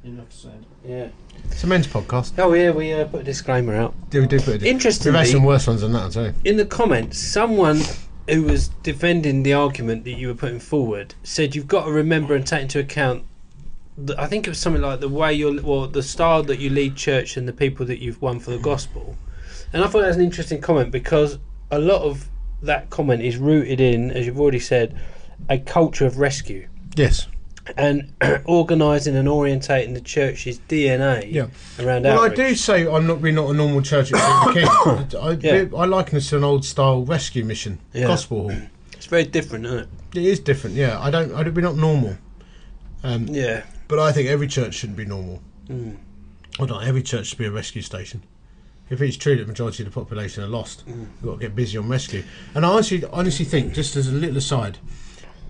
Enough 0.04 0.32
said. 0.32 0.64
Yeah. 0.86 1.08
It's 1.50 1.64
a 1.64 1.66
men's 1.66 1.86
podcast. 1.88 2.34
Oh 2.38 2.52
yeah, 2.52 2.70
we 2.70 2.92
uh, 2.92 3.06
put 3.06 3.22
a 3.22 3.24
disclaimer 3.24 3.74
out. 3.74 3.94
Do 4.10 4.20
we 4.20 4.26
do 4.28 4.38
put 4.38 4.62
it? 4.62 4.62
We've 4.62 5.14
had 5.14 5.26
some 5.26 5.42
worse 5.42 5.66
ones 5.66 5.80
than 5.80 5.92
that, 5.92 6.02
I'll 6.02 6.10
tell 6.10 6.26
you. 6.26 6.34
in 6.44 6.56
the 6.56 6.66
comments, 6.66 7.18
someone 7.18 7.80
who 8.28 8.42
was 8.42 8.68
defending 8.82 9.42
the 9.42 9.54
argument 9.54 10.04
that 10.04 10.12
you 10.12 10.28
were 10.28 10.34
putting 10.34 10.60
forward 10.60 11.14
said 11.22 11.56
you've 11.56 11.66
got 11.66 11.86
to 11.86 11.90
remember 11.90 12.34
and 12.34 12.46
take 12.46 12.62
into 12.62 12.78
account. 12.78 13.24
I 14.16 14.26
think 14.26 14.46
it 14.46 14.50
was 14.50 14.58
something 14.58 14.82
like 14.82 15.00
the 15.00 15.08
way 15.08 15.32
you're, 15.34 15.60
or 15.64 15.88
the 15.88 16.02
style 16.02 16.42
that 16.44 16.58
you 16.58 16.70
lead 16.70 16.94
church 16.96 17.36
and 17.36 17.48
the 17.48 17.52
people 17.52 17.84
that 17.86 17.98
you've 18.00 18.20
won 18.22 18.38
for 18.38 18.50
the 18.52 18.58
gospel. 18.58 19.16
And 19.72 19.82
I 19.82 19.88
thought 19.88 20.00
that 20.02 20.08
was 20.08 20.16
an 20.16 20.22
interesting 20.22 20.60
comment 20.60 20.90
because 20.90 21.38
a 21.70 21.78
lot 21.78 22.02
of 22.02 22.28
that 22.62 22.90
comment 22.90 23.22
is 23.22 23.36
rooted 23.36 23.80
in, 23.80 24.10
as 24.10 24.26
you've 24.26 24.40
already 24.40 24.60
said, 24.60 24.98
a 25.48 25.58
culture 25.58 26.06
of 26.06 26.18
rescue 26.18 26.68
Yes. 26.96 27.28
and 27.76 28.12
organising 28.44 29.16
and 29.16 29.28
orientating 29.28 29.94
the 29.94 30.00
church's 30.00 30.58
DNA 30.68 31.32
Yeah. 31.32 31.46
around 31.78 32.04
Well, 32.04 32.20
I 32.20 32.28
do 32.28 32.54
say 32.54 32.86
I'm 32.86 33.06
not. 33.06 33.20
We're 33.20 33.32
not 33.32 33.50
a 33.50 33.54
normal 33.54 33.82
church 33.82 34.12
at 34.12 34.52
King. 34.54 34.66
I, 35.20 35.38
Yeah. 35.40 35.64
I 35.76 35.84
liken 35.84 36.14
this 36.14 36.30
to 36.30 36.36
an 36.38 36.44
old 36.44 36.64
style 36.64 37.04
rescue 37.04 37.44
mission, 37.44 37.78
Yeah. 37.92 38.06
gospel 38.06 38.48
hall. 38.50 38.60
It's 38.92 39.06
very 39.06 39.24
different, 39.24 39.66
isn't 39.66 39.78
it? 39.80 39.88
It 40.14 40.24
is 40.24 40.40
different. 40.40 40.74
Yeah, 40.76 40.98
I 41.00 41.10
don't. 41.10 41.32
I 41.34 41.42
don't 41.42 41.54
we're 41.54 41.60
not 41.62 41.76
normal. 41.76 42.16
Um, 43.04 43.26
Yeah. 43.28 43.62
But 43.88 43.98
I 43.98 44.12
think 44.12 44.28
every 44.28 44.46
church 44.46 44.74
shouldn't 44.74 44.98
be 44.98 45.04
normal. 45.06 45.42
Mm. 45.68 45.96
Well, 46.58 46.68
not 46.68 46.84
every 46.86 47.02
church 47.02 47.26
should 47.28 47.38
be 47.38 47.44
a 47.46 47.50
rescue 47.50 47.82
station. 47.82 48.22
If 48.90 49.02
it's 49.02 49.16
true 49.16 49.36
that 49.36 49.42
the 49.42 49.48
majority 49.48 49.82
of 49.82 49.92
the 49.92 49.94
population 50.00 50.42
are 50.44 50.48
lost, 50.48 50.86
Mm. 50.86 51.06
we've 51.16 51.22
got 51.24 51.32
to 51.34 51.38
get 51.40 51.54
busy 51.56 51.76
on 51.78 51.88
rescue. 51.88 52.22
And 52.54 52.64
I 52.64 52.68
honestly, 52.70 53.04
honestly 53.12 53.44
think, 53.44 53.74
just 53.74 53.96
as 53.96 54.08
a 54.08 54.12
little 54.12 54.36
aside, 54.38 54.78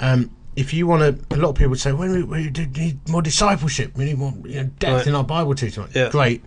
um, 0.01 0.31
if 0.57 0.75
you 0.75 0.87
want 0.89 1.03
to, 1.31 1.35
a 1.37 1.39
lot 1.39 1.51
of 1.51 1.55
people 1.55 1.71
would 1.71 1.81
say, 1.81 1.93
"When 1.93 2.11
we, 2.11 2.23
we 2.25 2.51
need 2.51 3.09
more 3.09 3.23
discipleship, 3.23 3.97
we 3.97 4.07
need 4.07 4.19
more 4.19 4.35
you 4.45 4.57
know, 4.57 4.65
depth 4.81 4.93
Right. 4.99 5.07
in 5.07 5.15
our 5.15 5.23
Bible 5.25 5.55
teaching." 5.55 5.87
Yeah. 5.95 6.11
Great. 6.11 6.43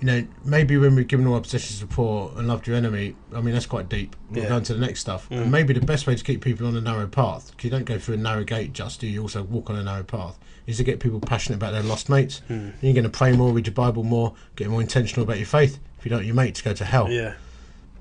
You 0.00 0.06
know, 0.06 0.26
maybe 0.44 0.78
when 0.78 0.94
we've 0.94 1.06
given 1.06 1.26
all 1.26 1.34
our 1.34 1.40
possessions 1.42 1.80
to 1.80 1.86
poor 1.86 2.32
and 2.36 2.48
loved 2.48 2.66
your 2.66 2.74
enemy, 2.74 3.16
I 3.34 3.42
mean 3.42 3.52
that's 3.52 3.66
quite 3.66 3.88
deep. 3.90 4.16
We'll 4.30 4.42
Yeah. 4.42 4.48
go 4.48 4.56
on 4.56 4.62
to 4.64 4.74
the 4.74 4.80
next 4.80 5.00
stuff. 5.00 5.28
Mm. 5.28 5.42
And 5.42 5.52
maybe 5.52 5.74
the 5.74 5.84
best 5.84 6.06
way 6.06 6.14
to 6.14 6.24
keep 6.24 6.42
people 6.42 6.66
on 6.66 6.74
a 6.74 6.80
narrow 6.80 7.06
path, 7.06 7.50
because 7.50 7.64
you 7.64 7.70
don't 7.70 7.84
go 7.84 7.98
through 7.98 8.14
a 8.14 8.18
narrow 8.18 8.44
gate 8.44 8.72
just, 8.72 9.00
do 9.00 9.06
you 9.06 9.20
also 9.20 9.42
walk 9.42 9.68
on 9.68 9.76
a 9.76 9.82
narrow 9.82 10.02
path, 10.02 10.38
is 10.66 10.78
to 10.78 10.84
get 10.84 11.00
people 11.00 11.20
passionate 11.20 11.56
about 11.56 11.72
their 11.72 11.82
lost 11.82 12.08
mates. 12.08 12.40
Mm. 12.48 12.72
You're 12.80 12.94
going 12.94 13.04
to 13.04 13.10
pray 13.10 13.32
more, 13.32 13.52
read 13.52 13.66
your 13.66 13.74
Bible 13.74 14.02
more, 14.02 14.34
get 14.56 14.68
more 14.68 14.80
intentional 14.80 15.22
about 15.22 15.36
your 15.36 15.46
faith. 15.46 15.78
If 15.98 16.06
you 16.06 16.10
don't, 16.10 16.24
your 16.24 16.34
mates 16.34 16.62
go 16.62 16.72
to 16.72 16.84
hell. 16.84 17.10
Yeah. 17.10 17.34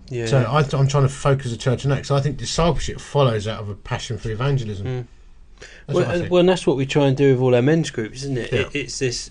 Yeah. 0.09 0.25
So 0.25 0.39
I, 0.39 0.59
I'm 0.59 0.87
trying 0.87 1.03
to 1.03 1.09
focus 1.09 1.51
the 1.51 1.57
church 1.57 1.85
on 1.85 1.91
that. 1.91 2.05
So 2.05 2.15
I 2.15 2.21
think 2.21 2.37
discipleship 2.37 2.99
follows 2.99 3.47
out 3.47 3.59
of 3.59 3.69
a 3.69 3.75
passion 3.75 4.17
for 4.17 4.29
evangelism. 4.29 4.87
Mm. 4.87 5.05
Well, 5.89 6.09
and, 6.09 6.29
well, 6.29 6.39
and 6.39 6.49
that's 6.49 6.65
what 6.65 6.77
we 6.77 6.85
try 6.85 7.07
and 7.07 7.17
do 7.17 7.33
with 7.33 7.41
all 7.41 7.53
our 7.53 7.61
men's 7.61 7.89
groups, 7.91 8.23
isn't 8.23 8.37
it? 8.37 8.51
Yeah. 8.51 8.59
it 8.61 8.75
it's 8.75 8.99
this 8.99 9.29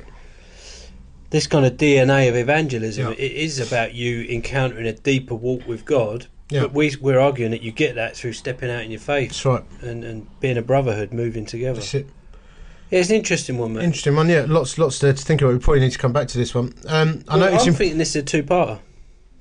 this 1.30 1.46
kind 1.46 1.64
of 1.66 1.74
DNA 1.76 2.28
of 2.28 2.36
evangelism. 2.36 3.08
Yeah. 3.08 3.12
It 3.18 3.32
is 3.32 3.58
about 3.60 3.94
you 3.94 4.22
encountering 4.22 4.86
a 4.86 4.92
deeper 4.92 5.34
walk 5.34 5.66
with 5.66 5.84
God. 5.84 6.26
Yeah. 6.50 6.62
But 6.62 6.72
we 6.72 6.94
we're 7.00 7.18
arguing 7.20 7.50
that 7.50 7.62
you 7.62 7.72
get 7.72 7.94
that 7.96 8.16
through 8.16 8.32
stepping 8.32 8.70
out 8.70 8.82
in 8.82 8.90
your 8.90 9.00
faith 9.00 9.30
That's 9.30 9.44
right. 9.44 9.64
and, 9.82 10.02
and 10.02 10.40
being 10.40 10.56
a 10.56 10.62
brotherhood, 10.62 11.12
moving 11.12 11.44
together. 11.44 11.74
That's 11.80 11.92
it. 11.94 12.06
Yeah, 12.90 13.00
it's 13.00 13.10
an 13.10 13.16
interesting 13.16 13.58
one, 13.58 13.74
mate. 13.74 13.84
Interesting 13.84 14.16
one. 14.16 14.30
Yeah, 14.30 14.46
lots, 14.48 14.78
lots 14.78 14.98
there 14.98 15.12
to 15.12 15.22
think 15.22 15.42
about. 15.42 15.52
We 15.52 15.58
probably 15.58 15.80
need 15.80 15.92
to 15.92 15.98
come 15.98 16.14
back 16.14 16.26
to 16.28 16.38
this 16.38 16.54
one. 16.54 16.72
Um, 16.86 17.22
I 17.28 17.36
Well, 17.36 17.46
noticed. 17.50 17.66
I'm 17.66 17.72
in- 17.72 17.74
thinking 17.74 17.98
this 17.98 18.10
is 18.10 18.16
a 18.16 18.22
two-parter. 18.22 18.78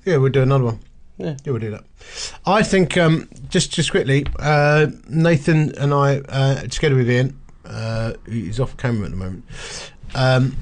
yeah, 0.04 0.18
we'll 0.18 0.30
do 0.30 0.42
another 0.42 0.64
one. 0.64 0.80
Yeah, 1.16 1.36
yeah. 1.44 1.52
we'll 1.52 1.58
do 1.60 1.70
that. 1.70 1.84
I 2.44 2.62
think 2.62 2.98
um, 2.98 3.26
just 3.48 3.72
just 3.72 3.90
quickly, 3.90 4.26
uh, 4.38 4.88
Nathan 5.08 5.74
and 5.78 5.94
I, 5.94 6.18
uh, 6.28 6.60
together 6.66 6.94
with 6.94 7.10
Ian, 7.10 7.40
uh, 7.64 8.12
he's 8.28 8.60
off 8.60 8.76
camera 8.76 9.06
at 9.06 9.12
the 9.12 9.16
moment. 9.16 9.44
Um, 10.14 10.56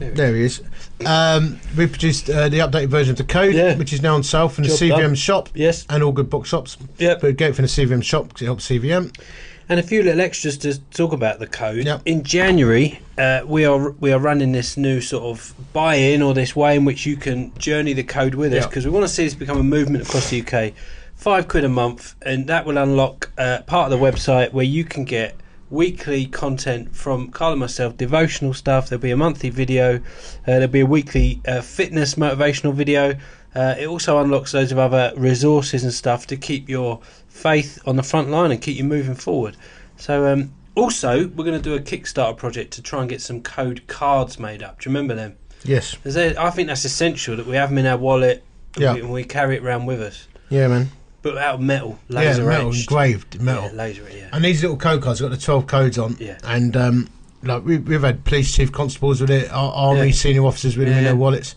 There 0.00 0.10
There 0.10 0.34
he 0.34 0.42
is. 0.44 0.62
Um, 1.06 1.60
we 1.76 1.86
produced 1.86 2.28
uh, 2.28 2.48
the 2.48 2.58
updated 2.58 2.88
version 2.88 3.12
of 3.12 3.18
the 3.18 3.24
code, 3.24 3.54
Yeah. 3.54 3.76
which 3.76 3.92
is 3.92 4.02
now 4.02 4.14
on 4.14 4.22
sale 4.22 4.48
from 4.48 4.64
the 4.64 4.70
CVM 4.70 4.98
done. 4.98 5.14
shop 5.14 5.48
Yes. 5.54 5.84
and 5.88 6.02
all 6.02 6.10
good 6.12 6.28
box 6.30 6.48
shops. 6.48 6.76
Yep. 6.98 7.20
But 7.20 7.36
get 7.36 7.50
it 7.50 7.52
from 7.54 7.64
the 7.64 7.68
CVM 7.68 8.02
shop 8.02 8.28
because 8.28 8.42
it 8.42 8.46
helps 8.46 8.64
CVM. 8.68 9.12
And 9.68 9.78
a 9.78 9.82
few 9.84 10.02
little 10.02 10.20
extras 10.20 10.58
to 10.58 10.80
talk 10.90 11.12
about 11.12 11.38
the 11.38 11.46
code. 11.46 11.84
Yep. 11.86 12.02
In 12.04 12.24
January, 12.24 13.00
uh, 13.16 13.42
we 13.46 13.64
are 13.64 13.90
we 14.00 14.10
are 14.12 14.18
running 14.18 14.50
this 14.52 14.76
new 14.76 15.00
sort 15.00 15.22
of 15.24 15.54
buy-in 15.72 16.22
or 16.22 16.34
this 16.34 16.56
way 16.56 16.74
in 16.76 16.84
which 16.84 17.06
you 17.06 17.16
can 17.16 17.52
journey 17.58 17.92
the 17.92 18.02
code 18.02 18.34
with 18.34 18.52
us 18.52 18.62
Yep. 18.62 18.70
because 18.70 18.84
we 18.86 18.90
want 18.90 19.04
to 19.06 19.12
see 19.12 19.24
this 19.24 19.34
become 19.34 19.58
a 19.58 19.62
movement 19.62 20.04
across 20.08 20.30
the 20.30 20.40
UK. 20.40 20.72
Five 21.14 21.46
quid 21.48 21.64
a 21.64 21.68
month, 21.68 22.14
and 22.22 22.46
that 22.46 22.64
will 22.66 22.78
unlock 22.78 23.30
uh, 23.38 23.58
part 23.66 23.92
of 23.92 23.98
the 24.00 24.04
website 24.04 24.52
where 24.52 24.64
you 24.64 24.84
can 24.84 25.04
get 25.04 25.36
weekly 25.70 26.26
content 26.26 26.94
from 26.94 27.30
Carl 27.30 27.52
and 27.52 27.60
myself, 27.60 27.96
devotional 27.96 28.52
stuff. 28.52 28.88
There'll 28.88 29.00
be 29.02 29.10
a 29.12 29.16
monthly 29.16 29.50
video. 29.50 29.96
Uh, 29.96 30.00
there'll 30.44 30.68
be 30.68 30.80
a 30.80 30.86
weekly 30.86 31.40
uh, 31.46 31.60
fitness 31.62 32.16
motivational 32.16 32.74
video. 32.74 33.16
Uh, 33.54 33.74
it 33.78 33.86
also 33.86 34.18
unlocks 34.18 34.54
loads 34.54 34.72
of 34.72 34.78
other 34.78 35.12
resources 35.16 35.82
and 35.84 35.92
stuff 35.92 36.26
to 36.28 36.36
keep 36.36 36.68
your 36.68 37.00
faith 37.28 37.78
on 37.86 37.96
the 37.96 38.02
front 38.02 38.28
line 38.30 38.50
and 38.52 38.60
keep 38.60 38.76
you 38.76 38.84
moving 38.84 39.14
forward. 39.14 39.56
So, 39.96 40.32
um, 40.32 40.52
also, 40.76 41.26
we're 41.28 41.44
going 41.44 41.60
to 41.60 41.62
do 41.62 41.74
a 41.74 41.80
Kickstarter 41.80 42.36
project 42.36 42.72
to 42.74 42.82
try 42.82 43.00
and 43.00 43.08
get 43.08 43.20
some 43.20 43.42
code 43.42 43.86
cards 43.86 44.38
made 44.38 44.62
up. 44.62 44.80
Do 44.80 44.88
you 44.88 44.94
remember 44.94 45.14
them? 45.14 45.36
Yes. 45.64 45.96
I 46.06 46.50
think 46.50 46.68
that's 46.68 46.84
essential 46.84 47.36
that 47.36 47.46
we 47.46 47.56
have 47.56 47.70
them 47.70 47.78
in 47.78 47.86
our 47.86 47.98
wallet 47.98 48.44
Yeah. 48.76 48.94
and 48.94 49.12
we 49.12 49.24
carry 49.24 49.56
it 49.56 49.62
around 49.64 49.86
with 49.86 50.00
us. 50.00 50.26
Yeah, 50.48 50.68
man. 50.68 50.90
But 51.22 51.36
out 51.38 51.56
of 51.56 51.60
metal, 51.60 51.98
Yeah, 52.08 52.20
laser 52.20 52.44
metal, 52.46 52.70
etched. 52.70 52.80
engraved 52.90 53.40
metal. 53.40 53.64
Yeah, 53.64 53.72
laser, 53.72 54.02
yeah. 54.14 54.28
And 54.32 54.44
these 54.44 54.62
little 54.62 54.76
code 54.78 55.02
cards 55.02 55.20
got 55.20 55.30
the 55.30 55.36
12 55.36 55.66
codes 55.66 55.98
on. 55.98 56.16
Yeah. 56.18 56.38
And 56.44 56.76
um, 56.76 57.08
like 57.42 57.64
we, 57.64 57.76
we've 57.78 58.00
had 58.02 58.24
police 58.24 58.54
chief 58.54 58.72
constables 58.72 59.20
with 59.20 59.30
it, 59.30 59.50
our 59.50 59.72
army 59.72 60.06
Yeah. 60.06 60.12
senior 60.12 60.44
officers 60.46 60.76
with 60.78 60.88
them 60.88 60.96
in 60.96 61.02
Yeah. 61.04 61.10
their 61.10 61.16
wallets. 61.16 61.56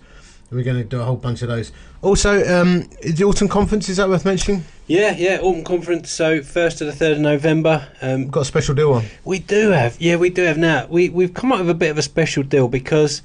And 0.49 0.57
we're 0.57 0.65
going 0.65 0.77
to 0.77 0.83
do 0.83 0.99
a 0.99 1.03
whole 1.05 1.15
bunch 1.15 1.41
of 1.41 1.47
those. 1.47 1.71
Also, 2.01 2.45
um, 2.53 2.89
is 3.01 3.15
the 3.15 3.23
autumn 3.23 3.47
conference, 3.47 3.87
is 3.87 3.97
that 3.97 4.09
worth 4.09 4.25
mentioning? 4.25 4.65
Yeah, 4.85 5.15
yeah, 5.17 5.39
Autumn 5.41 5.63
Conference, 5.63 6.11
so 6.11 6.41
1st 6.41 6.79
to 6.79 6.85
the 6.85 6.91
3rd 6.91 7.13
of 7.13 7.19
November. 7.19 7.87
Um, 8.01 8.23
We've 8.23 8.31
got 8.31 8.41
a 8.41 8.45
special 8.45 8.75
deal 8.75 8.91
on. 8.91 9.05
We 9.23 9.39
do 9.39 9.69
have, 9.69 9.95
yeah, 10.01 10.17
we 10.17 10.29
do 10.29 10.41
have 10.43 10.57
now. 10.57 10.87
We 10.89 11.07
we've 11.07 11.33
come 11.33 11.53
up 11.53 11.59
with 11.61 11.69
a 11.69 11.73
bit 11.73 11.89
of 11.89 11.97
a 11.97 12.01
special 12.01 12.43
deal 12.43 12.67
because 12.67 13.21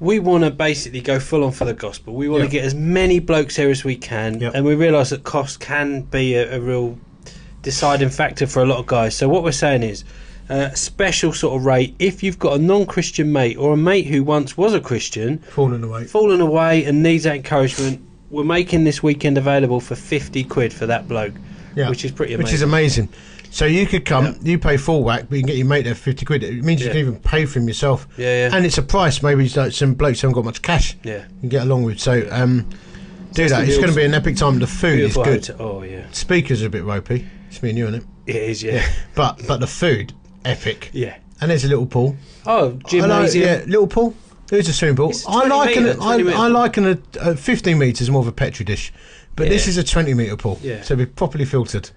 we 0.00 0.18
want 0.18 0.44
to 0.44 0.50
basically 0.50 1.00
go 1.00 1.20
full 1.20 1.44
on 1.44 1.52
for 1.52 1.64
the 1.66 1.74
gospel. 1.74 2.14
We 2.14 2.28
want 2.28 2.42
Yeah. 2.42 2.48
to 2.48 2.52
get 2.52 2.64
as 2.64 2.74
many 2.74 3.18
blokes 3.20 3.54
here 3.56 3.70
as 3.70 3.84
we 3.84 3.96
can, 3.96 4.42
and 4.42 4.64
we 4.64 4.74
realise 4.74 5.10
that 5.10 5.22
cost 5.24 5.60
can 5.60 6.02
be 6.02 6.34
a, 6.34 6.56
a 6.56 6.60
real 6.60 6.98
deciding 7.62 8.08
factor 8.08 8.46
for 8.46 8.62
a 8.62 8.66
lot 8.66 8.78
of 8.78 8.86
guys. 8.86 9.14
So 9.14 9.28
what 9.28 9.42
we're 9.42 9.52
saying 9.52 9.82
is. 9.82 10.04
Uh, 10.48 10.68
special 10.74 11.32
sort 11.32 11.54
of 11.54 11.64
rate 11.64 11.94
if 12.00 12.24
you've 12.24 12.40
got 12.40 12.58
a 12.58 12.58
non-Christian 12.60 13.32
mate 13.32 13.56
or 13.56 13.72
a 13.74 13.76
mate 13.76 14.04
who 14.08 14.24
once 14.24 14.56
was 14.56 14.74
a 14.74 14.80
Christian, 14.80 15.38
Falling 15.38 15.84
away. 15.84 16.02
fallen 16.06 16.40
away 16.40 16.82
and 16.86 17.04
needs 17.04 17.22
that 17.22 17.36
encouragement. 17.36 18.00
We're 18.30 18.42
making 18.42 18.82
this 18.82 19.00
weekend 19.00 19.38
available 19.38 19.78
for 19.78 19.94
fifty 19.94 20.42
quid 20.42 20.72
for 20.72 20.86
that 20.86 21.06
bloke, 21.06 21.34
Yeah. 21.76 21.88
which 21.88 22.04
is 22.04 22.10
pretty 22.10 22.34
amazing. 22.34 22.46
Which 22.46 22.54
is 22.54 22.62
amazing. 22.62 23.08
So 23.52 23.64
you 23.66 23.84
could 23.86 24.04
come, 24.04 24.26
Yeah. 24.26 24.32
you 24.42 24.58
pay 24.58 24.76
full 24.76 25.02
whack, 25.02 25.26
but 25.28 25.36
you 25.36 25.42
can 25.42 25.48
get 25.48 25.56
your 25.56 25.66
mate 25.66 25.82
there 25.82 25.94
for 25.94 26.02
50 26.02 26.24
quid. 26.24 26.42
It 26.44 26.62
means 26.64 26.80
you 26.80 26.86
Yeah. 26.86 26.92
can 26.92 27.00
even 27.00 27.16
pay 27.16 27.44
for 27.46 27.58
him 27.58 27.66
yourself. 27.68 28.06
yeah, 28.16 28.48
yeah, 28.48 28.56
And 28.56 28.64
it's 28.64 28.78
a 28.78 28.82
price 28.82 29.22
maybe 29.22 29.44
it's 29.44 29.56
like 29.56 29.72
some 29.72 29.94
blokes 29.94 30.20
haven't 30.20 30.34
got 30.34 30.44
much 30.44 30.62
cash 30.62 30.96
yeah. 31.02 31.24
you 31.34 31.40
can 31.40 31.48
get 31.48 31.62
along 31.62 31.82
with. 31.82 31.98
So 31.98 32.26
um, 32.30 32.68
do 33.34 33.42
It's 33.42 33.52
that. 33.52 33.66
It's 33.68 33.76
going 33.76 33.90
to 33.90 33.94
be 33.96 34.04
an 34.04 34.14
epic 34.14 34.36
time. 34.36 34.58
The 34.60 34.66
food 34.66 35.00
is 35.00 35.14
good. 35.16 35.46
hotel- 35.46 35.56
Oh 35.58 35.82
yeah, 35.82 36.04
Speakers 36.12 36.62
are 36.62 36.66
a 36.66 36.70
bit 36.70 36.84
ropey. 36.84 37.26
It's 37.50 37.62
me 37.62 37.70
and 37.70 37.78
you, 37.78 37.88
is 37.88 37.94
it? 37.94 38.04
it 38.26 38.36
is. 38.36 38.62
Yeah, 38.62 38.86
But 39.14 39.42
but 39.48 39.58
the 39.60 39.66
food, 39.66 40.12
epic. 40.44 40.90
yeah. 40.92 41.16
And 41.40 41.50
there's 41.50 41.64
a 41.64 41.68
little 41.68 41.86
pool. 41.86 42.16
Oh, 42.46 42.78
like- 42.92 43.34
yeah, 43.34 43.62
little 43.66 43.86
pool. 43.88 44.14
There's 44.48 44.68
a 44.68 44.72
swimming 44.72 44.96
pool. 44.96 45.12
I 45.28 45.46
20 45.46 45.48
like 45.54 45.76
an, 45.76 45.84
metre, 45.84 45.98
I, 46.02 46.04
20 46.16 46.22
metre 46.24 46.36
I 46.38 46.46
like 46.48 46.76
an, 46.76 46.86
a, 46.86 47.30
a 47.30 47.36
15 47.36 47.78
metres 47.78 48.10
more 48.10 48.20
of 48.20 48.26
a 48.26 48.32
petri 48.32 48.64
dish, 48.64 48.92
but 49.36 49.48
this 49.48 49.66
is 49.68 49.76
a 49.76 49.84
20 49.84 50.12
metre 50.14 50.36
pool. 50.36 50.58
Yeah. 50.62 50.82
So 50.82 50.94
be 50.96 51.06
properly 51.06 51.44
filtered. 51.44 51.90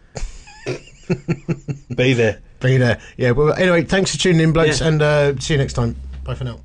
Be 1.96 2.14
there. 2.14 2.42
Be 2.62 2.78
there. 2.78 3.00
Yeah. 3.18 3.32
Well, 3.32 3.54
anyway, 3.54 3.84
thanks 3.84 4.12
for 4.12 4.18
tuning 4.22 4.42
in, 4.42 4.54
blokes, 4.54 4.80
Yeah. 4.82 4.88
and 4.88 5.02
uh, 5.02 5.40
see 5.40 5.54
you 5.54 5.58
next 5.58 5.74
time. 5.74 5.96
Bye 6.24 6.36
for 6.36 6.44
now. 6.46 6.60